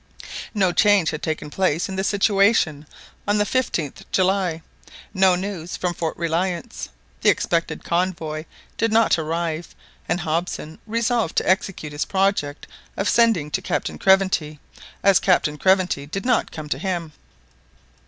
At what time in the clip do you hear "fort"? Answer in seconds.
5.93-6.17